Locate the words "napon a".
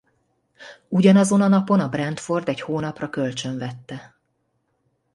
1.47-1.89